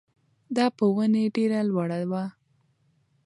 [0.55, 2.23] دا په ونې ډېره لوړه وه.